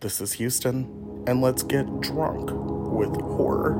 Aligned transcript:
This 0.00 0.20
is 0.20 0.34
Houston, 0.34 1.24
and 1.26 1.42
let's 1.42 1.64
get 1.64 1.84
drunk 2.02 2.50
with 2.52 3.20
horror. 3.20 3.74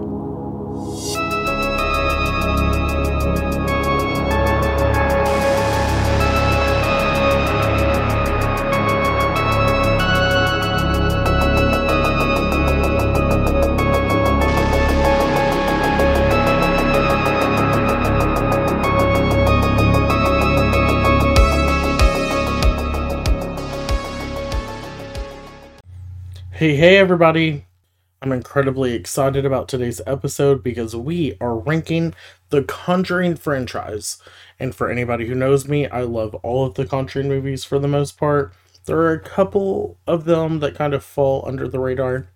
Hey, 26.59 26.75
hey, 26.75 26.97
everybody! 26.97 27.67
I'm 28.21 28.33
incredibly 28.33 28.93
excited 28.93 29.47
about 29.47 29.69
today's 29.69 30.01
episode 30.09 30.61
because 30.61 30.97
we 30.97 31.37
are 31.41 31.57
ranking 31.57 32.17
the 32.51 32.65
Conjuring 32.65 33.37
franchise. 33.37 34.21
And 34.59 34.75
for 34.75 34.91
anybody 34.91 35.29
who 35.29 35.37
knows 35.37 35.69
me, 35.69 35.87
I 35.87 36.01
love 36.01 36.35
all 36.35 36.67
of 36.67 36.75
the 36.75 36.85
Conjuring 36.85 37.29
movies 37.29 37.63
for 37.63 37.79
the 37.79 37.87
most 37.87 38.19
part. 38.19 38.53
There 38.87 38.99
are 38.99 39.13
a 39.13 39.21
couple 39.21 40.01
of 40.05 40.25
them 40.25 40.59
that 40.59 40.75
kind 40.75 40.95
of 40.95 41.05
fall 41.05 41.45
under 41.47 41.69
the 41.69 41.79
radar, 41.79 42.27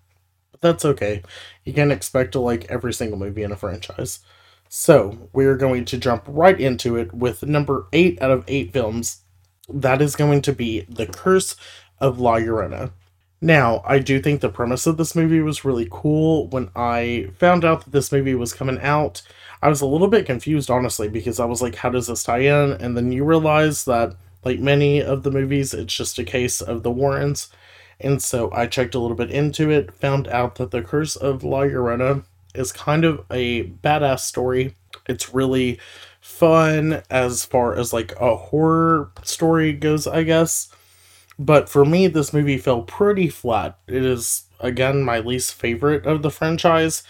but 0.53 0.61
that's 0.61 0.85
okay. 0.85 1.25
You 1.65 1.73
can't 1.73 1.91
expect 1.91 2.31
to 2.33 2.39
like 2.39 2.71
every 2.71 2.93
single 2.93 3.19
movie 3.19 3.43
in 3.43 3.51
a 3.51 3.57
franchise. 3.57 4.21
So, 4.69 5.31
we're 5.33 5.57
going 5.57 5.85
to 5.87 5.99
jump 5.99 6.23
right 6.29 6.61
into 6.61 6.95
it 6.95 7.13
with 7.13 7.43
number 7.43 7.89
8 7.93 8.23
out 8.23 8.31
of 8.31 8.45
8 8.47 8.73
films. 8.73 9.23
That 9.69 10.01
is 10.01 10.15
going 10.15 10.43
to 10.43 10.53
be 10.53 10.83
The 10.89 11.07
Curse 11.07 11.57
of 11.99 12.21
La 12.21 12.37
Llorona. 12.37 12.93
Now, 13.45 13.83
I 13.85 13.99
do 13.99 14.21
think 14.21 14.41
the 14.41 14.49
premise 14.49 14.87
of 14.87 14.97
this 14.97 15.17
movie 15.17 15.41
was 15.41 15.65
really 15.65 15.89
cool. 15.91 16.47
When 16.47 16.71
I 16.77 17.31
found 17.39 17.65
out 17.65 17.83
that 17.83 17.91
this 17.91 18.13
movie 18.13 18.37
was 18.37 18.53
coming 18.53 18.79
out, 18.81 19.21
I 19.61 19.69
was 19.69 19.81
a 19.81 19.87
little 19.87 20.07
bit 20.07 20.27
confused, 20.27 20.71
honestly, 20.71 21.09
because 21.09 21.41
I 21.41 21.45
was 21.45 21.61
like, 21.61 21.75
how 21.75 21.91
does 21.91 22.07
this 22.07 22.23
tie 22.23 22.39
in? 22.39 22.71
And 22.71 22.97
then 22.97 23.11
you 23.11 23.25
realize 23.25 23.85
that, 23.87 24.15
like 24.45 24.61
many 24.61 25.03
of 25.03 25.25
the 25.25 25.33
movies, 25.33 25.75
it's 25.75 25.93
just 25.93 26.21
a 26.21 26.25
case 26.25 26.61
of 26.61 26.85
the 26.85 26.93
Warrens. 26.93 27.49
And 27.99 28.23
so 28.23 28.49
I 28.53 28.69
checked 28.69 28.95
a 28.95 29.01
little 29.01 29.17
bit 29.17 29.33
into 29.33 29.71
it, 29.71 29.93
found 29.93 30.29
out 30.29 30.55
that 30.57 30.71
The 30.71 30.83
Curse 30.83 31.17
of 31.17 31.43
La 31.43 31.63
Llorona 31.63 32.23
is 32.55 32.71
kind 32.71 33.05
of 33.05 33.25
a 33.29 33.65
badass 33.65 34.21
story. 34.21 34.77
It's 35.09 35.35
really 35.35 35.81
fun 36.21 37.03
as 37.11 37.45
far 37.45 37.75
as 37.75 37.93
like 37.93 38.15
a 38.21 38.37
horror 38.37 39.11
story 39.25 39.73
goes, 39.73 40.07
I 40.07 40.23
guess 40.23 40.69
but 41.39 41.69
for 41.69 41.85
me, 41.85 42.07
this 42.07 42.33
movie 42.33 42.59
fell 42.59 42.83
pretty 42.83 43.29
flat. 43.29 43.79
It 43.87 44.05
is, 44.05 44.45
again, 44.61 45.03
my 45.03 45.19
least 45.19 45.55
favorite 45.55 46.07
of 46.07 46.23
the 46.23 46.31
franchise, 46.31 47.03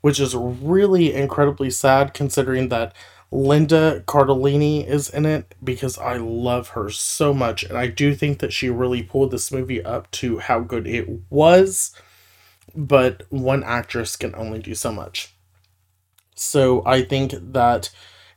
which 0.00 0.20
is 0.20 0.34
really 0.34 1.14
incredibly 1.14 1.70
sad 1.70 2.14
considering 2.14 2.68
that 2.68 2.94
Linda 3.32 4.02
Cardellini 4.06 4.86
is 4.86 5.08
in 5.08 5.24
it 5.24 5.54
because 5.62 5.96
I 5.98 6.16
love 6.16 6.70
her 6.70 6.90
so 6.90 7.32
much. 7.32 7.62
And 7.62 7.78
I 7.78 7.86
do 7.86 8.14
think 8.14 8.40
that 8.40 8.52
she 8.52 8.68
really 8.68 9.02
pulled 9.02 9.30
this 9.30 9.52
movie 9.52 9.84
up 9.84 10.10
to 10.12 10.38
how 10.38 10.60
good 10.60 10.86
it 10.86 11.08
was. 11.30 11.94
But 12.74 13.24
one 13.30 13.62
actress 13.62 14.16
can 14.16 14.34
only 14.34 14.58
do 14.58 14.74
so 14.74 14.92
much. 14.92 15.32
So 16.34 16.82
I 16.86 17.02
think 17.02 17.34
that 17.52 17.90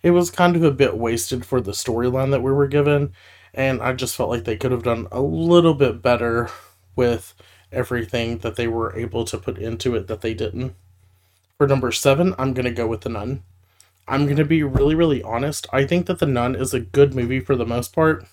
it 0.04 0.12
was 0.12 0.30
kind 0.30 0.56
of 0.56 0.64
a 0.64 0.72
bit 0.72 0.98
wasted 0.98 1.46
for 1.46 1.62
the 1.62 1.72
storyline 1.72 2.32
that 2.32 2.44
we 2.44 2.52
were 2.52 2.68
given 2.68 3.14
and 3.54 3.82
I 3.82 3.94
just 3.94 4.16
felt 4.16 4.30
like 4.30 4.46
they 4.46 4.58
could 4.58 4.72
have 4.72 4.84
done 4.84 5.08
a 5.12 5.22
little 5.22 5.74
bit 5.74 6.02
better 6.02 6.50
with 6.96 7.34
everything 7.72 8.40
that 8.40 8.56
they 8.56 8.68
were 8.68 8.96
able 8.98 9.26
to 9.26 9.38
put 9.38 9.58
into 9.58 9.96
it 9.96 10.08
that 10.08 10.22
they 10.22 10.34
didn't. 10.34 10.76
For 11.58 11.68
number 11.68 11.92
seven, 11.92 12.36
I'm 12.38 12.54
to 12.54 12.72
go 12.72 12.88
with 12.88 13.02
The 13.02 13.10
Nun. 13.10 13.44
I'm 14.08 14.28
to 14.36 14.46
be 14.46 14.64
really, 14.64 14.96
really 14.96 15.24
honest. 15.24 15.68
I 15.72 15.86
think 15.86 16.08
that 16.08 16.20
The 16.20 16.26
Nun 16.26 16.56
is 16.56 16.74
a 16.74 16.80
good 16.80 17.14
movie 17.14 17.40
for 17.40 17.56
the 17.56 17.66
most 17.66 17.94
part. 17.94 18.26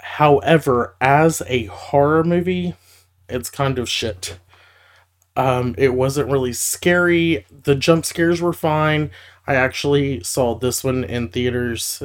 However, 0.00 0.94
as 1.00 1.42
a 1.46 1.64
horror 1.66 2.24
movie, 2.24 2.74
it's 3.28 3.50
kind 3.50 3.78
of 3.78 3.88
shit. 3.88 4.38
Um, 5.36 5.74
it 5.76 5.94
wasn't 5.94 6.30
really 6.30 6.52
scary. 6.52 7.46
The 7.62 7.74
jump 7.74 8.04
scares 8.04 8.40
were 8.40 8.52
fine. 8.52 9.10
I 9.46 9.54
actually 9.56 10.22
saw 10.22 10.54
this 10.54 10.84
one 10.84 11.04
in 11.04 11.28
theaters 11.28 12.02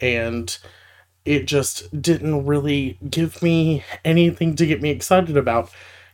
and 0.00 0.58
it 1.28 1.46
just 1.46 2.00
didn't 2.00 2.46
really 2.46 2.98
give 3.10 3.42
me 3.42 3.84
anything 4.02 4.56
to 4.56 4.66
get 4.66 4.80
me 4.80 4.88
excited 4.88 5.36
about. 5.36 5.70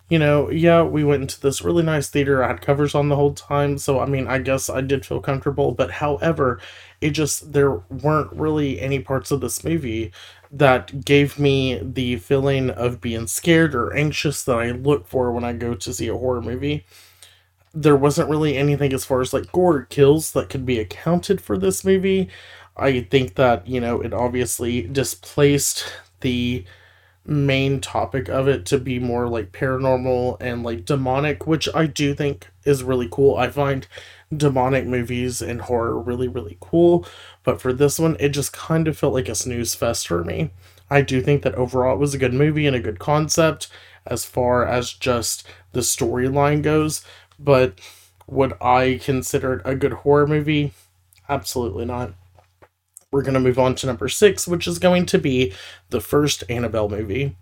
You 0.08 0.18
know, 0.18 0.50
yeah, 0.50 0.82
we 0.82 1.04
went 1.04 1.22
into 1.22 1.40
this 1.40 1.62
really 1.62 1.84
nice 1.84 2.10
theater. 2.10 2.42
I 2.42 2.48
had 2.48 2.60
covers 2.60 2.94
on 2.94 3.08
the 3.08 3.16
whole 3.16 3.32
time, 3.32 3.78
so 3.78 4.00
I 4.00 4.06
mean, 4.06 4.26
I 4.26 4.38
guess 4.38 4.68
I 4.68 4.80
did 4.80 5.06
feel 5.06 5.20
comfortable, 5.20 5.72
but 5.72 5.92
however, 5.92 6.60
it 7.00 7.10
just 7.10 7.52
there 7.52 7.76
weren't 7.88 8.32
really 8.32 8.80
any 8.80 8.98
parts 8.98 9.30
of 9.30 9.40
this 9.40 9.62
movie 9.64 10.12
that 10.50 11.04
gave 11.04 11.38
me 11.38 11.80
the 11.82 12.16
feeling 12.16 12.70
of 12.70 13.00
being 13.00 13.26
scared 13.28 13.74
or 13.74 13.94
anxious 13.94 14.42
that 14.44 14.58
I 14.58 14.72
look 14.72 15.06
for 15.06 15.30
when 15.32 15.44
I 15.44 15.52
go 15.52 15.74
to 15.74 15.94
see 15.94 16.08
a 16.08 16.16
horror 16.16 16.42
movie. 16.42 16.84
There 17.72 17.96
wasn't 17.96 18.30
really 18.30 18.56
anything 18.56 18.92
as 18.92 19.04
far 19.04 19.20
as 19.20 19.32
like 19.32 19.52
gore 19.52 19.82
kills 19.84 20.32
that 20.32 20.48
could 20.48 20.66
be 20.66 20.78
accounted 20.80 21.40
for 21.40 21.56
this 21.56 21.84
movie. 21.84 22.30
I 22.76 23.02
think 23.02 23.34
that, 23.36 23.66
you 23.68 23.80
know, 23.80 24.00
it 24.00 24.12
obviously 24.12 24.82
displaced 24.82 25.84
the 26.20 26.64
main 27.26 27.80
topic 27.80 28.28
of 28.28 28.48
it 28.48 28.66
to 28.66 28.78
be 28.78 28.98
more 28.98 29.28
like 29.28 29.52
paranormal 29.52 30.36
and 30.40 30.62
like 30.62 30.84
demonic, 30.84 31.46
which 31.46 31.68
I 31.74 31.86
do 31.86 32.14
think 32.14 32.48
is 32.64 32.82
really 32.82 33.08
cool. 33.10 33.36
I 33.36 33.48
find 33.48 33.86
demonic 34.36 34.86
movies 34.86 35.40
and 35.40 35.62
horror 35.62 35.98
really, 35.98 36.28
really 36.28 36.58
cool. 36.60 37.06
But 37.44 37.60
for 37.60 37.72
this 37.72 37.98
one, 37.98 38.16
it 38.20 38.30
just 38.30 38.52
kind 38.52 38.88
of 38.88 38.98
felt 38.98 39.14
like 39.14 39.28
a 39.28 39.34
snooze 39.34 39.74
fest 39.74 40.08
for 40.08 40.24
me. 40.24 40.50
I 40.90 41.00
do 41.00 41.22
think 41.22 41.42
that 41.42 41.54
overall 41.54 41.94
it 41.94 42.00
was 42.00 42.14
a 42.14 42.18
good 42.18 42.34
movie 42.34 42.66
and 42.66 42.76
a 42.76 42.80
good 42.80 42.98
concept 42.98 43.68
as 44.06 44.24
far 44.24 44.66
as 44.66 44.92
just 44.92 45.46
the 45.72 45.80
storyline 45.80 46.62
goes. 46.62 47.04
But 47.38 47.78
would 48.26 48.54
I 48.60 49.00
consider 49.02 49.54
it 49.54 49.62
a 49.64 49.74
good 49.74 49.92
horror 49.92 50.26
movie? 50.26 50.72
Absolutely 51.28 51.86
not 51.86 52.12
we're 53.14 53.22
going 53.22 53.34
to 53.34 53.38
move 53.38 53.60
on 53.60 53.76
to 53.76 53.86
number 53.86 54.08
six, 54.08 54.48
which 54.48 54.66
is 54.66 54.80
going 54.80 55.06
to 55.06 55.18
be 55.20 55.52
the 55.90 56.00
first 56.00 56.42
Annabelle 56.48 56.88
movie. 56.88 57.36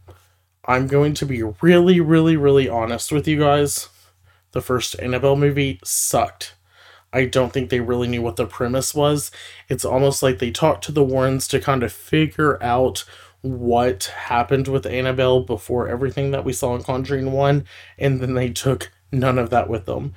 I'm 0.66 0.86
going 0.86 1.14
to 1.14 1.24
be 1.24 1.42
really, 1.42 1.98
really, 1.98 2.36
really 2.36 2.68
honest 2.68 3.10
with 3.10 3.26
you 3.26 3.38
guys. 3.38 3.88
The 4.50 4.60
first 4.60 5.00
Annabelle 5.00 5.34
movie 5.34 5.80
sucked. 5.82 6.56
I 7.10 7.24
don't 7.24 7.54
think 7.54 7.70
they 7.70 7.80
really 7.80 8.06
knew 8.06 8.20
what 8.20 8.36
the 8.36 8.44
premise 8.44 8.94
was. 8.94 9.30
It's 9.70 9.84
almost 9.84 10.22
like 10.22 10.40
they 10.40 10.50
talked 10.50 10.84
to 10.84 10.92
the 10.92 11.02
Warrens 11.02 11.48
to 11.48 11.58
kind 11.58 11.82
of 11.82 11.90
figure 11.90 12.62
out 12.62 13.06
what 13.40 14.12
happened 14.26 14.68
with 14.68 14.84
Annabelle 14.84 15.40
before 15.40 15.88
everything 15.88 16.32
that 16.32 16.44
we 16.44 16.52
saw 16.52 16.76
in 16.76 16.82
Conjuring 16.82 17.32
1, 17.32 17.64
and 17.96 18.20
then 18.20 18.34
they 18.34 18.50
took 18.50 18.92
none 19.10 19.38
of 19.38 19.48
that 19.48 19.70
with 19.70 19.86
them. 19.86 20.12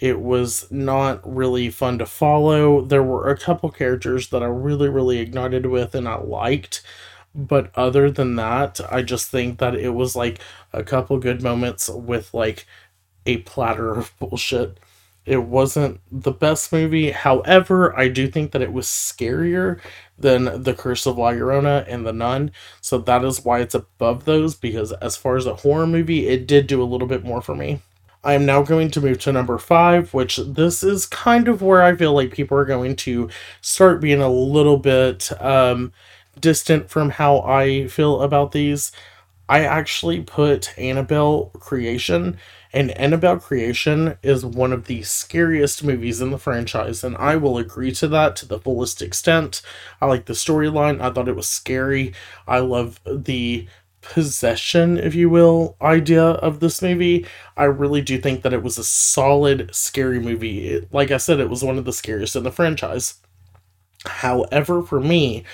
It 0.00 0.20
was 0.20 0.70
not 0.70 1.20
really 1.24 1.70
fun 1.70 1.98
to 1.98 2.06
follow. 2.06 2.80
There 2.80 3.02
were 3.02 3.28
a 3.30 3.36
couple 3.36 3.70
characters 3.70 4.28
that 4.30 4.42
I 4.42 4.46
really, 4.46 4.88
really 4.88 5.18
ignited 5.18 5.66
with 5.66 5.94
and 5.94 6.08
I 6.08 6.16
liked. 6.16 6.82
But 7.34 7.70
other 7.76 8.10
than 8.10 8.34
that, 8.36 8.80
I 8.90 9.02
just 9.02 9.30
think 9.30 9.58
that 9.58 9.74
it 9.76 9.90
was 9.90 10.16
like 10.16 10.40
a 10.72 10.82
couple 10.82 11.18
good 11.18 11.42
moments 11.42 11.88
with 11.88 12.32
like 12.34 12.66
a 13.26 13.38
platter 13.38 13.90
of 13.94 14.12
bullshit. 14.20 14.80
It 15.26 15.44
wasn't 15.44 16.00
the 16.10 16.32
best 16.32 16.72
movie. 16.72 17.10
However, 17.12 17.96
I 17.98 18.08
do 18.08 18.26
think 18.28 18.52
that 18.52 18.62
it 18.62 18.72
was 18.72 18.86
scarier 18.86 19.80
than 20.18 20.62
The 20.62 20.74
Curse 20.74 21.06
of 21.06 21.18
La 21.18 21.32
Llorona 21.32 21.84
and 21.86 22.06
The 22.06 22.12
Nun. 22.12 22.52
So 22.80 22.98
that 22.98 23.22
is 23.24 23.44
why 23.44 23.60
it's 23.60 23.74
above 23.74 24.24
those 24.24 24.54
because 24.54 24.92
as 24.94 25.16
far 25.16 25.36
as 25.36 25.46
a 25.46 25.56
horror 25.56 25.86
movie, 25.86 26.26
it 26.28 26.46
did 26.46 26.66
do 26.66 26.82
a 26.82 26.84
little 26.84 27.06
bit 27.06 27.22
more 27.24 27.42
for 27.42 27.54
me. 27.54 27.80
I 28.22 28.34
am 28.34 28.44
now 28.44 28.62
going 28.62 28.90
to 28.92 29.00
move 29.00 29.18
to 29.20 29.32
number 29.32 29.56
five, 29.58 30.12
which 30.12 30.36
this 30.36 30.82
is 30.82 31.06
kind 31.06 31.48
of 31.48 31.62
where 31.62 31.82
I 31.82 31.96
feel 31.96 32.12
like 32.12 32.32
people 32.32 32.56
are 32.58 32.66
going 32.66 32.96
to 32.96 33.30
start 33.62 34.00
being 34.00 34.20
a 34.20 34.28
little 34.28 34.76
bit 34.76 35.30
um, 35.40 35.92
distant 36.38 36.90
from 36.90 37.10
how 37.10 37.40
I 37.40 37.86
feel 37.86 38.20
about 38.20 38.52
these. 38.52 38.92
I 39.48 39.64
actually 39.64 40.20
put 40.20 40.78
Annabelle 40.78 41.46
Creation, 41.58 42.38
and 42.72 42.92
Annabelle 42.92 43.38
Creation 43.40 44.16
is 44.22 44.44
one 44.44 44.72
of 44.72 44.84
the 44.84 45.02
scariest 45.02 45.82
movies 45.82 46.20
in 46.20 46.30
the 46.30 46.38
franchise, 46.38 47.02
and 47.02 47.16
I 47.16 47.34
will 47.36 47.58
agree 47.58 47.90
to 47.92 48.06
that 48.08 48.36
to 48.36 48.46
the 48.46 48.60
fullest 48.60 49.02
extent. 49.02 49.60
I 50.00 50.06
like 50.06 50.26
the 50.26 50.34
storyline, 50.34 51.00
I 51.00 51.10
thought 51.10 51.26
it 51.26 51.34
was 51.34 51.48
scary. 51.48 52.14
I 52.46 52.60
love 52.60 53.00
the 53.04 53.66
possession, 54.02 54.98
if 54.98 55.14
you 55.14 55.28
will, 55.28 55.76
idea 55.80 56.22
of 56.22 56.60
this 56.60 56.82
movie. 56.82 57.26
I 57.56 57.64
really 57.64 58.02
do 58.02 58.18
think 58.18 58.42
that 58.42 58.52
it 58.52 58.62
was 58.62 58.78
a 58.78 58.84
solid, 58.84 59.74
scary 59.74 60.20
movie. 60.20 60.68
It, 60.68 60.92
like 60.92 61.10
I 61.10 61.16
said, 61.16 61.40
it 61.40 61.50
was 61.50 61.62
one 61.62 61.78
of 61.78 61.84
the 61.84 61.92
scariest 61.92 62.36
in 62.36 62.42
the 62.42 62.52
franchise. 62.52 63.14
However, 64.06 64.82
for 64.82 65.00
me, 65.00 65.44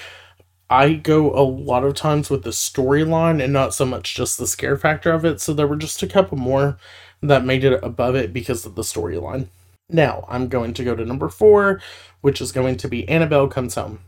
I 0.68 0.94
go 0.94 1.32
a 1.32 1.42
lot 1.42 1.84
of 1.84 1.94
times 1.94 2.30
with 2.30 2.42
the 2.42 2.50
storyline 2.50 3.42
and 3.42 3.52
not 3.52 3.74
so 3.74 3.84
much 3.84 4.14
just 4.14 4.38
the 4.38 4.46
scare 4.46 4.76
factor 4.76 5.12
of 5.12 5.24
it. 5.24 5.40
So 5.40 5.52
there 5.52 5.66
were 5.66 5.76
just 5.76 6.02
a 6.02 6.08
couple 6.08 6.38
more 6.38 6.78
that 7.22 7.44
made 7.44 7.64
it 7.64 7.82
above 7.82 8.14
it 8.14 8.32
because 8.32 8.66
of 8.66 8.74
the 8.74 8.82
storyline. 8.82 9.48
Now, 9.88 10.24
I'm 10.28 10.48
going 10.48 10.74
to 10.74 10.84
go 10.84 10.96
to 10.96 11.04
number 11.04 11.28
four, 11.28 11.80
which 12.20 12.40
is 12.40 12.50
going 12.50 12.76
to 12.78 12.88
be 12.88 13.08
Annabelle 13.08 13.46
Comes 13.46 13.76
Home. 13.76 14.00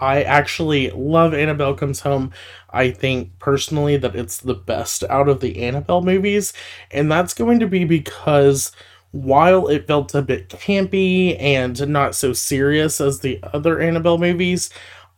I 0.00 0.22
actually 0.22 0.90
love 0.90 1.34
Annabelle 1.34 1.74
Comes 1.74 2.00
Home. 2.00 2.32
I 2.70 2.90
think 2.90 3.38
personally 3.38 3.98
that 3.98 4.16
it's 4.16 4.38
the 4.38 4.54
best 4.54 5.04
out 5.10 5.28
of 5.28 5.40
the 5.40 5.62
Annabelle 5.62 6.00
movies, 6.00 6.54
and 6.90 7.12
that's 7.12 7.34
going 7.34 7.60
to 7.60 7.66
be 7.66 7.84
because 7.84 8.72
while 9.12 9.68
it 9.68 9.86
felt 9.86 10.14
a 10.14 10.22
bit 10.22 10.48
campy 10.48 11.36
and 11.40 11.88
not 11.88 12.14
so 12.14 12.32
serious 12.32 13.00
as 13.00 13.20
the 13.20 13.40
other 13.52 13.78
Annabelle 13.78 14.18
movies, 14.18 14.70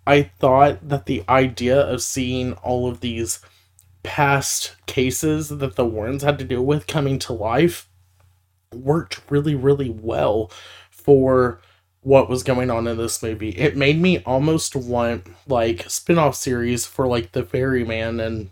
I 0.07 0.31
thought 0.41 0.89
that 0.89 1.07
the 1.07 1.23
idea 1.29 1.81
of 1.81 2.03
seeing 2.03 2.55
all 2.55 2.89
of 2.89 3.01
these 3.01 3.39
past 4.03 4.75
cases 4.87 5.49
that 5.49 5.77
the 5.77 5.85
Warrens 5.85 6.25
had 6.25 6.39
to 6.41 6.45
deal 6.45 6.65
with 6.65 6.89
coming 6.89 7.21
to 7.21 7.33
life 7.33 7.89
worked 8.73 9.21
really, 9.31 9.55
really 9.55 9.91
well 9.91 10.51
for 10.91 11.61
what 12.03 12.29
was 12.29 12.43
going 12.43 12.71
on 12.71 12.87
in 12.87 12.97
this 12.97 13.23
movie. 13.23 13.51
It 13.51 13.77
made 13.77 14.01
me 14.01 14.19
almost 14.25 14.75
want 14.75 15.27
like 15.47 15.89
spin-off 15.89 16.35
series 16.35 16.85
for 16.85 17.07
like 17.07 17.33
the 17.33 17.45
ferryman 17.45 18.21
and 18.21 18.51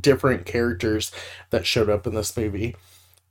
different 0.00 0.46
characters 0.46 1.12
that 1.50 1.66
showed 1.66 1.90
up 1.90 2.06
in 2.06 2.14
this 2.14 2.36
movie. 2.36 2.76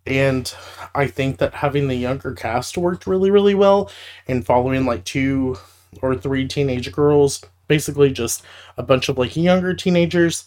And 0.06 0.54
I 0.94 1.08
think 1.08 1.38
that 1.38 1.56
having 1.56 1.88
the 1.88 1.96
younger 1.96 2.34
cast 2.34 2.78
worked 2.78 3.08
really, 3.08 3.32
really 3.32 3.56
well 3.56 3.90
and 4.28 4.46
following 4.46 4.86
like 4.86 5.06
two 5.06 5.58
or 6.02 6.16
three 6.16 6.46
teenage 6.46 6.92
girls, 6.92 7.42
basically 7.68 8.12
just 8.12 8.44
a 8.78 8.84
bunch 8.84 9.08
of 9.08 9.18
like 9.18 9.38
younger 9.38 9.74
teenagers 9.74 10.46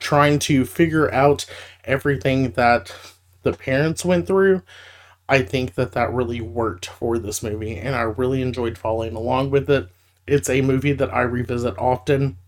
trying 0.00 0.40
to 0.40 0.64
figure 0.64 1.12
out 1.12 1.46
everything 1.84 2.50
that 2.52 2.92
the 3.42 3.52
parents 3.52 4.04
went 4.04 4.26
through. 4.26 4.62
I 5.28 5.42
think 5.42 5.74
that 5.74 5.92
that 5.92 6.12
really 6.12 6.40
worked 6.40 6.86
for 6.86 7.18
this 7.18 7.42
movie, 7.42 7.76
and 7.76 7.94
I 7.94 8.02
really 8.02 8.40
enjoyed 8.40 8.78
following 8.78 9.14
along 9.14 9.50
with 9.50 9.68
it. 9.68 9.88
It's 10.26 10.48
a 10.48 10.62
movie 10.62 10.92
that 10.92 11.12
I 11.12 11.22
revisit 11.22 11.78
often, 11.78 12.38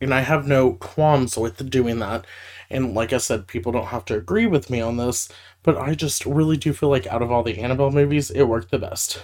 and 0.00 0.12
I 0.12 0.20
have 0.20 0.46
no 0.46 0.74
qualms 0.74 1.36
with 1.36 1.70
doing 1.70 1.98
that. 2.00 2.26
And 2.70 2.94
like 2.94 3.12
I 3.12 3.18
said, 3.18 3.46
people 3.46 3.72
don't 3.72 3.86
have 3.86 4.04
to 4.06 4.16
agree 4.16 4.46
with 4.46 4.68
me 4.70 4.80
on 4.80 4.96
this, 4.96 5.28
but 5.62 5.78
I 5.78 5.94
just 5.94 6.26
really 6.26 6.56
do 6.56 6.72
feel 6.72 6.88
like 6.88 7.06
out 7.06 7.22
of 7.22 7.30
all 7.30 7.42
the 7.42 7.58
Annabelle 7.58 7.90
movies, 7.90 8.30
it 8.30 8.44
worked 8.44 8.70
the 8.70 8.78
best. 8.78 9.22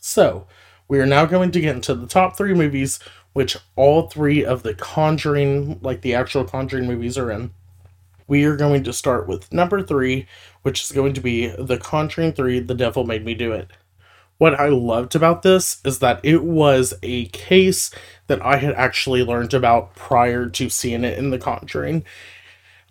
So, 0.00 0.46
we 0.88 1.00
are 1.00 1.06
now 1.06 1.26
going 1.26 1.50
to 1.50 1.60
get 1.60 1.74
into 1.74 1.94
the 1.94 2.06
top 2.06 2.36
three 2.36 2.54
movies, 2.54 2.98
which 3.32 3.56
all 3.74 4.08
three 4.08 4.44
of 4.44 4.62
the 4.62 4.74
Conjuring, 4.74 5.80
like 5.82 6.00
the 6.00 6.14
actual 6.14 6.44
Conjuring 6.44 6.86
movies, 6.86 7.18
are 7.18 7.30
in. 7.30 7.50
We 8.28 8.44
are 8.44 8.56
going 8.56 8.84
to 8.84 8.92
start 8.92 9.28
with 9.28 9.52
number 9.52 9.82
three, 9.82 10.26
which 10.66 10.82
is 10.82 10.90
going 10.90 11.14
to 11.14 11.20
be 11.20 11.46
The 11.46 11.78
Conjuring 11.78 12.32
3 12.32 12.58
The 12.58 12.74
Devil 12.74 13.04
Made 13.04 13.24
Me 13.24 13.34
Do 13.34 13.52
It. 13.52 13.70
What 14.38 14.58
I 14.58 14.66
loved 14.66 15.14
about 15.14 15.42
this 15.42 15.80
is 15.84 16.00
that 16.00 16.18
it 16.24 16.42
was 16.42 16.92
a 17.04 17.26
case 17.26 17.92
that 18.26 18.44
I 18.44 18.56
had 18.56 18.74
actually 18.74 19.22
learned 19.22 19.54
about 19.54 19.94
prior 19.94 20.48
to 20.48 20.68
seeing 20.68 21.04
it 21.04 21.16
in 21.16 21.30
The 21.30 21.38
Conjuring. 21.38 22.04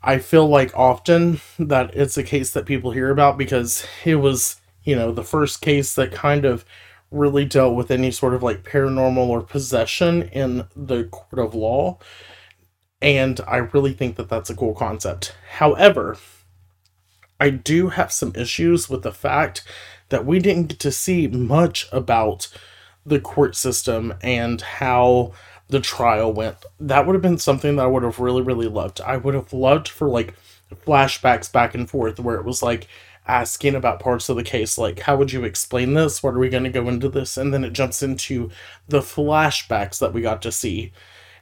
I 0.02 0.20
feel 0.20 0.48
like 0.48 0.74
often 0.74 1.42
that 1.60 1.94
it's 1.94 2.18
a 2.18 2.24
case 2.24 2.52
that 2.52 2.66
people 2.66 2.92
hear 2.92 3.10
about 3.10 3.38
because 3.38 3.86
it 4.06 4.16
was, 4.16 4.62
you 4.86 4.96
know, 4.96 5.12
the 5.12 5.22
first 5.22 5.60
case 5.60 5.96
that 5.96 6.14
kind 6.14 6.46
of 6.46 6.64
really 7.12 7.44
dealt 7.44 7.76
with 7.76 7.92
any 7.92 8.10
sort 8.10 8.34
of 8.34 8.42
like 8.42 8.64
paranormal 8.64 9.28
or 9.28 9.42
possession 9.42 10.30
in 10.30 10.66
the 10.78 11.04
court 11.12 11.46
of 11.46 11.54
law. 11.54 12.00
And 13.02 13.42
I 13.46 13.58
really 13.58 13.92
think 13.92 14.16
that 14.16 14.30
that's 14.30 14.50
a 14.50 14.56
cool 14.56 14.76
concept. 14.76 15.36
However, 15.58 16.16
I 17.40 17.50
do 17.50 17.90
have 17.90 18.12
some 18.12 18.34
issues 18.36 18.90
with 18.90 19.04
the 19.04 19.12
fact 19.12 19.64
that 20.10 20.26
we 20.26 20.40
didn't 20.40 20.68
get 20.68 20.80
to 20.80 20.92
see 20.92 21.28
much 21.28 21.88
about 21.92 22.48
the 23.06 23.20
court 23.20 23.56
system 23.56 24.14
and 24.22 24.62
how 24.62 25.34
the 25.68 25.80
trial 25.80 26.32
went. 26.32 26.58
That 26.80 27.06
would 27.06 27.14
have 27.14 27.22
been 27.22 27.38
something 27.38 27.76
that 27.76 27.84
I 27.84 27.88
would 27.88 28.04
have 28.04 28.20
really, 28.20 28.42
really 28.42 28.68
loved. 28.68 29.02
I 29.02 29.18
would 29.18 29.34
have 29.34 29.54
loved 29.54 29.88
for 29.88 30.08
like 30.08 30.36
flashbacks 30.86 31.52
back 31.52 31.76
and 31.76 31.90
forth 31.90 32.20
where 32.20 32.36
it 32.36 32.46
was 32.46 32.64
like 32.64 32.88
asking 33.28 33.76
about 33.76 34.00
parts 34.00 34.30
of 34.30 34.36
the 34.36 34.44
case, 34.44 34.78
like, 34.78 35.00
how 35.00 35.16
would 35.16 35.32
you 35.32 35.44
explain 35.44 35.94
this? 35.96 36.22
What 36.22 36.36
are 36.36 36.40
we 36.40 36.50
going 36.50 36.64
to 36.64 36.70
go 36.70 36.88
into 36.88 37.10
this? 37.10 37.38
And 37.38 37.54
then 37.54 37.64
it 37.64 37.74
jumps 37.74 38.04
into 38.04 38.52
the 38.88 39.00
flashbacks 39.00 40.00
that 40.00 40.14
we 40.14 40.22
got 40.22 40.42
to 40.44 40.52
see. 40.52 40.92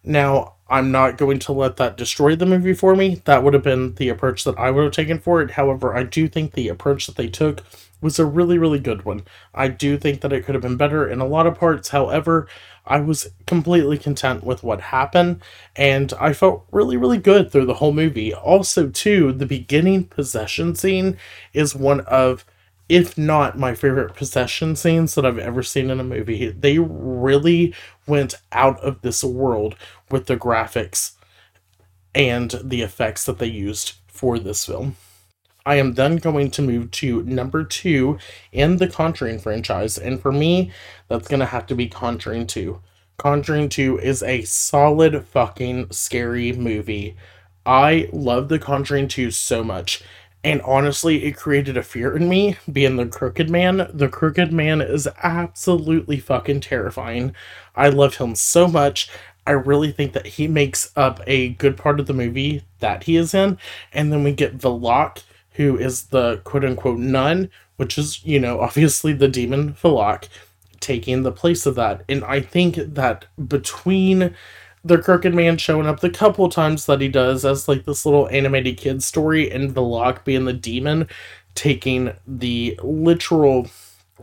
Now, 0.03 0.55
I'm 0.69 0.91
not 0.91 1.17
going 1.17 1.39
to 1.39 1.51
let 1.51 1.77
that 1.77 1.97
destroy 1.97 2.35
the 2.35 2.45
movie 2.45 2.73
for 2.73 2.95
me. 2.95 3.21
That 3.25 3.43
would 3.43 3.53
have 3.53 3.63
been 3.63 3.95
the 3.95 4.09
approach 4.09 4.43
that 4.43 4.57
I 4.57 4.71
would 4.71 4.83
have 4.83 4.93
taken 4.93 5.19
for 5.19 5.41
it. 5.41 5.51
However, 5.51 5.95
I 5.95 6.03
do 6.03 6.27
think 6.27 6.53
the 6.53 6.67
approach 6.67 7.05
that 7.05 7.15
they 7.15 7.27
took 7.27 7.61
was 8.01 8.19
a 8.19 8.25
really, 8.25 8.57
really 8.57 8.79
good 8.79 9.05
one. 9.05 9.23
I 9.53 9.69
do 9.69 9.97
think 9.97 10.21
that 10.21 10.33
it 10.33 10.45
could 10.45 10.55
have 10.55 10.61
been 10.61 10.77
better 10.77 11.07
in 11.07 11.21
a 11.21 11.25
lot 11.25 11.47
of 11.47 11.57
parts. 11.57 11.89
However, 11.89 12.47
I 12.85 12.99
was 12.99 13.29
completely 13.47 13.97
content 13.97 14.43
with 14.43 14.61
what 14.61 14.81
happened, 14.81 15.41
and 15.75 16.11
I 16.19 16.33
felt 16.33 16.65
really, 16.71 16.97
really 16.97 17.17
good 17.17 17.49
through 17.49 17.65
the 17.65 17.75
whole 17.75 17.93
movie. 17.93 18.33
Also, 18.33 18.89
too, 18.89 19.31
the 19.31 19.45
beginning 19.45 20.05
possession 20.05 20.75
scene 20.75 21.17
is 21.53 21.75
one 21.75 22.01
of 22.01 22.45
if 22.89 23.17
not 23.17 23.57
my 23.57 23.73
favorite 23.73 24.15
possession 24.15 24.75
scenes 24.75 25.15
that 25.15 25.25
I've 25.25 25.39
ever 25.39 25.63
seen 25.63 25.89
in 25.89 25.99
a 25.99 26.03
movie. 26.03 26.49
They 26.49 26.79
really 26.79 27.73
went 28.05 28.35
out 28.51 28.79
of 28.81 29.01
this 29.01 29.23
world 29.23 29.75
with 30.11 30.27
the 30.27 30.37
graphics 30.37 31.13
and 32.13 32.59
the 32.63 32.81
effects 32.81 33.25
that 33.25 33.39
they 33.39 33.47
used 33.47 33.93
for 34.07 34.37
this 34.37 34.65
film. 34.65 34.95
I 35.65 35.75
am 35.75 35.93
then 35.93 36.17
going 36.17 36.51
to 36.51 36.61
move 36.61 36.91
to 36.91 37.23
number 37.23 37.63
two 37.63 38.19
in 38.51 38.77
the 38.77 38.87
Conjuring 38.87 39.39
franchise, 39.39 39.97
and 39.97 40.21
for 40.21 40.31
me, 40.31 40.71
that's 41.07 41.29
gonna 41.29 41.45
have 41.45 41.65
to 41.67 41.75
be 41.75 41.87
Conjuring 41.87 42.47
2. 42.47 42.81
Conjuring 43.17 43.69
2 43.69 43.99
is 43.99 44.23
a 44.23 44.41
solid 44.41 45.25
fucking 45.25 45.91
scary 45.91 46.51
movie. 46.51 47.15
I 47.65 48.09
love 48.11 48.49
the 48.49 48.59
Conjuring 48.59 49.07
2 49.07 49.31
so 49.31 49.63
much. 49.63 50.03
And 50.43 50.61
honestly, 50.63 51.23
it 51.23 51.37
created 51.37 51.77
a 51.77 51.83
fear 51.83 52.15
in 52.15 52.27
me 52.27 52.57
being 52.71 52.97
the 52.97 53.05
Crooked 53.05 53.49
Man. 53.49 53.89
The 53.93 54.09
Crooked 54.09 54.51
Man 54.51 54.81
is 54.81 55.07
absolutely 55.21 56.19
fucking 56.19 56.59
terrifying. 56.59 57.33
I 57.75 57.89
love 57.89 58.17
him 58.17 58.35
so 58.35 58.67
much. 58.67 59.09
I 59.47 59.51
really 59.51 59.91
think 59.91 60.13
that 60.13 60.25
he 60.25 60.47
makes 60.47 60.91
up 60.97 61.21
a 61.27 61.49
good 61.49 61.77
part 61.77 61.99
of 61.99 62.07
the 62.07 62.13
movie 62.13 62.63
that 62.79 63.03
he 63.03 63.15
is 63.15 63.33
in. 63.33 63.57
And 63.93 64.11
then 64.11 64.23
we 64.23 64.33
get 64.33 64.57
Valak, 64.57 65.23
who 65.53 65.77
is 65.77 66.05
the 66.05 66.37
quote 66.43 66.65
unquote 66.65 66.99
nun, 66.99 67.49
which 67.77 67.97
is, 67.97 68.23
you 68.25 68.39
know, 68.39 68.59
obviously 68.61 69.13
the 69.13 69.27
demon 69.29 69.73
Valak, 69.73 70.27
taking 70.79 71.23
the 71.23 71.31
place 71.31 71.65
of 71.65 71.75
that. 71.75 72.03
And 72.09 72.23
I 72.25 72.41
think 72.41 72.75
that 72.75 73.25
between 73.47 74.35
the 74.83 74.97
Crooked 74.97 75.33
Man 75.33 75.57
showing 75.57 75.87
up 75.87 76.01
the 76.01 76.09
couple 76.09 76.49
times 76.49 76.85
that 76.85 77.01
he 77.01 77.07
does 77.07 77.45
as 77.45 77.67
like 77.67 77.85
this 77.85 78.05
little 78.05 78.27
animated 78.29 78.77
kid 78.77 79.03
story, 79.03 79.49
and 79.49 79.73
Valak 79.73 80.23
being 80.23 80.45
the 80.45 80.53
demon 80.53 81.07
taking 81.55 82.13
the 82.27 82.79
literal 82.83 83.67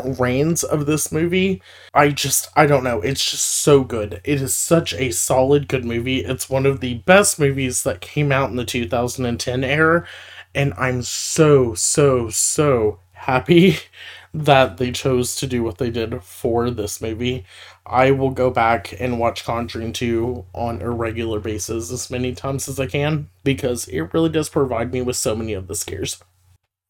reins 0.04 0.62
of 0.62 0.86
this 0.86 1.12
movie. 1.12 1.62
I 1.94 2.10
just, 2.10 2.48
I 2.56 2.66
don't 2.66 2.84
know. 2.84 3.00
It's 3.00 3.30
just 3.30 3.44
so 3.44 3.84
good. 3.84 4.20
It 4.24 4.40
is 4.40 4.54
such 4.54 4.94
a 4.94 5.10
solid, 5.10 5.68
good 5.68 5.84
movie. 5.84 6.24
It's 6.24 6.48
one 6.48 6.66
of 6.66 6.80
the 6.80 6.94
best 6.94 7.38
movies 7.38 7.82
that 7.84 8.00
came 8.00 8.32
out 8.32 8.50
in 8.50 8.56
the 8.56 8.64
2010 8.64 9.64
era. 9.64 10.06
And 10.54 10.74
I'm 10.76 11.02
so, 11.02 11.74
so, 11.74 12.28
so 12.30 12.98
happy 13.12 13.78
that 14.32 14.76
they 14.76 14.92
chose 14.92 15.34
to 15.36 15.46
do 15.46 15.62
what 15.62 15.78
they 15.78 15.90
did 15.90 16.22
for 16.22 16.70
this 16.70 17.00
movie. 17.00 17.44
I 17.84 18.12
will 18.12 18.30
go 18.30 18.50
back 18.50 18.94
and 19.00 19.18
watch 19.18 19.44
Conjuring 19.44 19.92
2 19.92 20.46
on 20.54 20.80
a 20.82 20.90
regular 20.90 21.40
basis 21.40 21.90
as 21.90 22.10
many 22.10 22.34
times 22.34 22.68
as 22.68 22.78
I 22.78 22.86
can 22.86 23.28
because 23.42 23.88
it 23.88 24.12
really 24.12 24.30
does 24.30 24.48
provide 24.48 24.92
me 24.92 25.02
with 25.02 25.16
so 25.16 25.34
many 25.34 25.52
of 25.52 25.66
the 25.66 25.74
scares. 25.74 26.22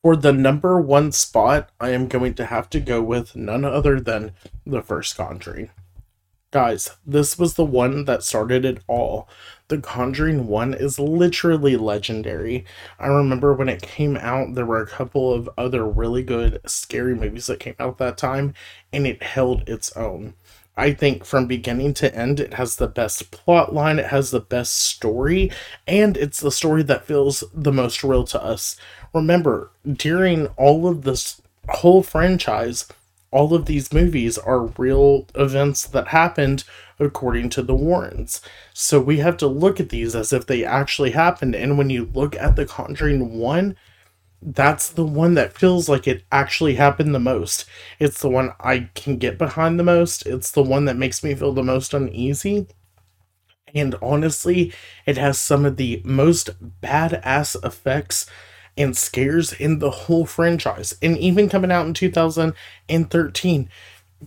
For 0.02 0.16
the 0.16 0.32
number 0.32 0.80
one 0.80 1.12
spot, 1.12 1.70
I 1.78 1.90
am 1.90 2.08
going 2.08 2.34
to 2.34 2.46
have 2.46 2.70
to 2.70 2.80
go 2.80 3.02
with 3.02 3.36
none 3.36 3.64
other 3.64 4.00
than 4.00 4.32
the 4.66 4.82
first 4.82 5.16
Conjuring. 5.16 5.70
Guys, 6.52 6.96
this 7.06 7.38
was 7.38 7.54
the 7.54 7.64
one 7.64 8.06
that 8.06 8.24
started 8.24 8.64
it 8.64 8.82
all. 8.88 9.28
The 9.68 9.78
Conjuring 9.78 10.48
1 10.48 10.74
is 10.74 10.98
literally 10.98 11.76
legendary. 11.76 12.64
I 12.98 13.06
remember 13.06 13.54
when 13.54 13.68
it 13.68 13.82
came 13.82 14.16
out, 14.16 14.56
there 14.56 14.66
were 14.66 14.82
a 14.82 14.86
couple 14.86 15.32
of 15.32 15.48
other 15.56 15.86
really 15.86 16.24
good 16.24 16.60
scary 16.66 17.14
movies 17.14 17.46
that 17.46 17.60
came 17.60 17.76
out 17.78 17.98
that 17.98 18.18
time, 18.18 18.54
and 18.92 19.06
it 19.06 19.22
held 19.22 19.68
its 19.68 19.96
own. 19.96 20.34
I 20.76 20.92
think 20.92 21.24
from 21.24 21.46
beginning 21.46 21.94
to 21.94 22.12
end, 22.12 22.40
it 22.40 22.54
has 22.54 22.76
the 22.76 22.88
best 22.88 23.30
plot 23.30 23.72
line, 23.72 24.00
it 24.00 24.06
has 24.06 24.32
the 24.32 24.40
best 24.40 24.76
story, 24.76 25.52
and 25.86 26.16
it's 26.16 26.40
the 26.40 26.50
story 26.50 26.82
that 26.82 27.04
feels 27.04 27.44
the 27.54 27.72
most 27.72 28.02
real 28.02 28.24
to 28.24 28.42
us. 28.42 28.74
Remember, 29.14 29.70
during 29.88 30.48
all 30.56 30.88
of 30.88 31.02
this 31.02 31.40
whole 31.68 32.02
franchise, 32.02 32.88
all 33.30 33.54
of 33.54 33.66
these 33.66 33.92
movies 33.92 34.38
are 34.38 34.66
real 34.66 35.26
events 35.34 35.86
that 35.86 36.08
happened 36.08 36.64
according 36.98 37.48
to 37.50 37.62
the 37.62 37.74
Warrens. 37.74 38.40
So 38.74 39.00
we 39.00 39.18
have 39.18 39.36
to 39.38 39.46
look 39.46 39.78
at 39.78 39.90
these 39.90 40.16
as 40.16 40.32
if 40.32 40.46
they 40.46 40.64
actually 40.64 41.12
happened. 41.12 41.54
And 41.54 41.78
when 41.78 41.90
you 41.90 42.10
look 42.12 42.34
at 42.36 42.56
The 42.56 42.66
Conjuring 42.66 43.38
1, 43.38 43.76
that's 44.42 44.88
the 44.88 45.04
one 45.04 45.34
that 45.34 45.56
feels 45.56 45.88
like 45.88 46.08
it 46.08 46.24
actually 46.32 46.74
happened 46.74 47.14
the 47.14 47.20
most. 47.20 47.66
It's 47.98 48.20
the 48.20 48.30
one 48.30 48.52
I 48.58 48.90
can 48.94 49.16
get 49.18 49.38
behind 49.38 49.78
the 49.78 49.84
most. 49.84 50.26
It's 50.26 50.50
the 50.50 50.62
one 50.62 50.86
that 50.86 50.96
makes 50.96 51.22
me 51.22 51.34
feel 51.34 51.52
the 51.52 51.62
most 51.62 51.94
uneasy. 51.94 52.66
And 53.74 53.94
honestly, 54.02 54.72
it 55.06 55.16
has 55.18 55.38
some 55.38 55.64
of 55.64 55.76
the 55.76 56.02
most 56.04 56.50
badass 56.80 57.62
effects 57.64 58.26
and 58.80 58.96
scares 58.96 59.52
in 59.52 59.78
the 59.78 59.90
whole 59.90 60.24
franchise. 60.24 60.96
And 61.02 61.18
even 61.18 61.50
coming 61.50 61.70
out 61.70 61.86
in 61.86 61.92
2013, 61.92 63.68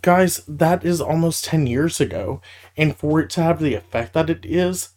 guys, 0.01 0.43
that 0.47 0.85
is 0.85 1.01
almost 1.01 1.45
10 1.45 1.65
years 1.65 1.99
ago. 1.99 2.39
And 2.77 2.95
for 2.95 3.19
it 3.19 3.31
to 3.31 3.41
have 3.41 3.59
the 3.59 3.73
effect 3.73 4.13
that 4.13 4.29
it 4.29 4.45
is, 4.45 4.89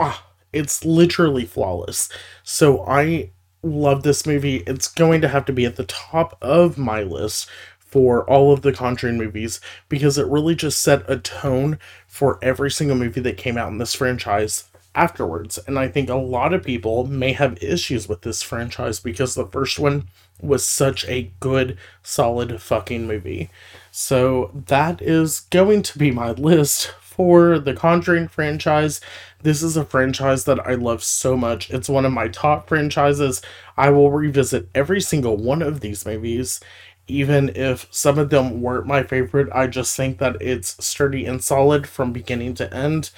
ah, 0.00 0.26
it's 0.52 0.84
literally 0.84 1.44
flawless. 1.44 2.08
So 2.42 2.84
I 2.84 3.30
love 3.62 4.02
this 4.02 4.26
movie. 4.26 4.64
It's 4.66 4.88
going 4.88 5.20
to 5.20 5.28
have 5.28 5.44
to 5.46 5.52
be 5.52 5.64
at 5.64 5.76
the 5.76 5.84
top 5.84 6.36
of 6.42 6.76
my 6.76 7.02
list 7.02 7.48
for 7.78 8.28
all 8.28 8.52
of 8.52 8.62
the 8.62 8.72
Conjuring 8.72 9.18
movies 9.18 9.60
because 9.88 10.18
it 10.18 10.26
really 10.26 10.56
just 10.56 10.82
set 10.82 11.08
a 11.08 11.16
tone 11.16 11.78
for 12.08 12.40
every 12.42 12.72
single 12.72 12.96
movie 12.96 13.20
that 13.20 13.36
came 13.36 13.56
out 13.56 13.70
in 13.70 13.78
this 13.78 13.94
franchise 13.94 14.64
afterwards. 14.96 15.58
And 15.66 15.78
I 15.78 15.88
think 15.88 16.08
a 16.08 16.14
lot 16.14 16.52
of 16.52 16.64
people 16.64 17.06
may 17.06 17.32
have 17.32 17.62
issues 17.62 18.08
with 18.08 18.22
this 18.22 18.42
franchise 18.42 18.98
because 18.98 19.34
the 19.34 19.46
first 19.46 19.78
one 19.78 20.08
was 20.40 20.64
such 20.64 21.04
a 21.06 21.30
good, 21.38 21.78
solid 22.02 22.60
fucking 22.60 23.06
movie. 23.06 23.50
So 23.90 24.50
that 24.66 25.00
is 25.00 25.40
going 25.40 25.82
to 25.82 25.98
be 25.98 26.10
my 26.10 26.32
list 26.32 26.92
for 27.00 27.58
the 27.58 27.74
Conjuring 27.74 28.28
franchise. 28.28 29.00
This 29.42 29.62
is 29.62 29.76
a 29.76 29.84
franchise 29.84 30.44
that 30.44 30.66
I 30.66 30.74
love 30.74 31.02
so 31.02 31.36
much. 31.36 31.70
It's 31.70 31.88
one 31.88 32.04
of 32.04 32.12
my 32.12 32.28
top 32.28 32.68
franchises. 32.68 33.40
I 33.76 33.90
will 33.90 34.10
revisit 34.10 34.68
every 34.74 35.00
single 35.00 35.36
one 35.36 35.62
of 35.62 35.80
these 35.80 36.04
movies. 36.04 36.60
Even 37.08 37.50
if 37.54 37.86
some 37.90 38.18
of 38.18 38.30
them 38.30 38.60
weren't 38.60 38.86
my 38.86 39.02
favorite, 39.02 39.48
I 39.54 39.68
just 39.68 39.96
think 39.96 40.18
that 40.18 40.36
it's 40.42 40.84
sturdy 40.84 41.24
and 41.24 41.42
solid 41.42 41.86
from 41.86 42.12
beginning 42.12 42.54
to 42.54 42.74
end 42.74 43.10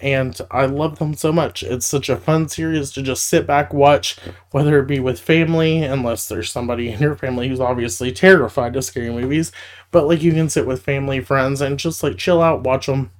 and 0.00 0.40
I 0.50 0.66
love 0.66 0.98
them 0.98 1.14
so 1.14 1.32
much. 1.32 1.62
It's 1.62 1.86
such 1.86 2.08
a 2.08 2.16
fun 2.16 2.48
series 2.48 2.90
to 2.92 3.02
just 3.02 3.24
sit 3.24 3.46
back, 3.46 3.72
watch, 3.72 4.16
whether 4.50 4.78
it 4.78 4.86
be 4.86 5.00
with 5.00 5.20
family, 5.20 5.82
unless 5.82 6.28
there's 6.28 6.50
somebody 6.50 6.90
in 6.90 7.00
your 7.00 7.16
family 7.16 7.48
who's 7.48 7.60
obviously 7.60 8.12
terrified 8.12 8.76
of 8.76 8.84
scary 8.84 9.10
movies, 9.10 9.52
but 9.90 10.06
like 10.06 10.22
you 10.22 10.32
can 10.32 10.48
sit 10.48 10.66
with 10.66 10.82
family, 10.82 11.20
friends, 11.20 11.60
and 11.60 11.78
just 11.78 12.02
like 12.02 12.16
chill 12.16 12.42
out, 12.42 12.62
watch 12.62 12.86
them. 12.86 13.10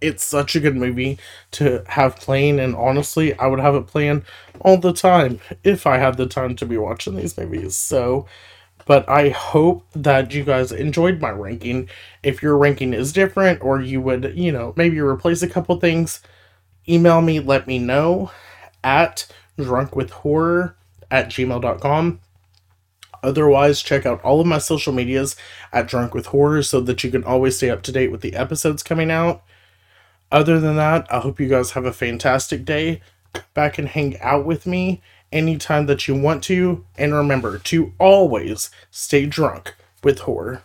It's 0.00 0.24
such 0.24 0.56
a 0.56 0.60
good 0.60 0.76
movie 0.76 1.18
to 1.52 1.84
have 1.88 2.16
playing, 2.16 2.58
and 2.58 2.74
honestly, 2.74 3.38
I 3.38 3.48
would 3.48 3.60
have 3.60 3.74
it 3.74 3.86
playing 3.86 4.24
all 4.60 4.78
the 4.78 4.94
time 4.94 5.40
if 5.62 5.86
I 5.86 5.98
had 5.98 6.16
the 6.16 6.26
time 6.26 6.56
to 6.56 6.66
be 6.66 6.78
watching 6.78 7.16
these 7.16 7.36
movies. 7.36 7.76
So, 7.76 8.26
but 8.90 9.08
I 9.08 9.28
hope 9.28 9.86
that 9.92 10.34
you 10.34 10.42
guys 10.42 10.72
enjoyed 10.72 11.20
my 11.20 11.30
ranking. 11.30 11.88
If 12.24 12.42
your 12.42 12.58
ranking 12.58 12.92
is 12.92 13.12
different 13.12 13.62
or 13.62 13.80
you 13.80 14.00
would, 14.00 14.32
you 14.36 14.50
know, 14.50 14.74
maybe 14.74 14.98
replace 14.98 15.42
a 15.42 15.48
couple 15.48 15.78
things, 15.78 16.20
email 16.88 17.22
me, 17.22 17.38
let 17.38 17.68
me 17.68 17.78
know 17.78 18.32
at 18.82 19.32
drunkwithhorror 19.56 20.74
at 21.08 21.28
gmail.com. 21.28 22.20
Otherwise, 23.22 23.80
check 23.80 24.06
out 24.06 24.20
all 24.24 24.40
of 24.40 24.48
my 24.48 24.58
social 24.58 24.92
medias 24.92 25.36
at 25.72 25.86
Drunk 25.86 26.12
with 26.12 26.26
Horror 26.26 26.64
so 26.64 26.80
that 26.80 27.04
you 27.04 27.12
can 27.12 27.22
always 27.22 27.58
stay 27.58 27.70
up 27.70 27.82
to 27.82 27.92
date 27.92 28.10
with 28.10 28.22
the 28.22 28.34
episodes 28.34 28.82
coming 28.82 29.12
out. 29.12 29.44
Other 30.32 30.58
than 30.58 30.74
that, 30.74 31.06
I 31.12 31.20
hope 31.20 31.38
you 31.38 31.48
guys 31.48 31.70
have 31.72 31.84
a 31.84 31.92
fantastic 31.92 32.64
day. 32.64 33.02
Back 33.54 33.78
and 33.78 33.86
hang 33.86 34.18
out 34.18 34.44
with 34.44 34.66
me 34.66 35.00
anytime 35.32 35.86
that 35.86 36.08
you 36.08 36.14
want 36.14 36.42
to. 36.44 36.84
And 36.96 37.14
remember 37.14 37.58
to 37.58 37.92
always 37.98 38.70
stay 38.90 39.26
drunk 39.26 39.74
with 40.02 40.20
horror. 40.20 40.62